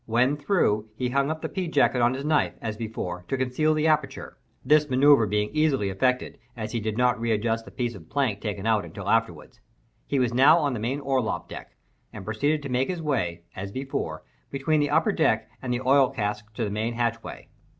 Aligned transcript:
When 0.07 0.35
through, 0.35 0.89
he 0.95 1.09
hung 1.09 1.29
up 1.29 1.43
the 1.43 1.47
pea 1.47 1.67
jacket 1.67 2.01
on 2.01 2.15
his 2.15 2.25
knife, 2.25 2.55
as 2.59 2.75
before, 2.75 3.23
to 3.27 3.37
conceal 3.37 3.75
the 3.75 3.85
aperture—this 3.85 4.89
manoeuvre 4.89 5.27
being 5.27 5.51
easily 5.53 5.89
effected, 5.91 6.39
as 6.57 6.71
he 6.71 6.79
did 6.79 6.97
not 6.97 7.19
readjust 7.21 7.65
the 7.65 7.69
piece 7.69 7.93
of 7.93 8.09
plank 8.09 8.41
taken 8.41 8.65
out 8.65 8.83
until 8.83 9.07
afterward. 9.07 9.59
He 10.07 10.17
was 10.17 10.33
now 10.33 10.57
on 10.57 10.73
the 10.73 10.79
main 10.79 11.01
orlop 11.01 11.47
deck, 11.47 11.75
and 12.11 12.25
proceeded 12.25 12.63
to 12.63 12.69
make 12.69 12.87
his 12.89 12.99
way, 12.99 13.43
as 13.55 13.71
before, 13.71 14.23
between 14.49 14.79
the 14.79 14.89
upper 14.89 15.11
deck 15.11 15.47
and 15.61 15.71
the 15.71 15.81
oil 15.81 16.09
casks 16.09 16.51
to 16.55 16.63
the 16.63 16.71
main 16.71 16.95
hatchway. 16.95 17.49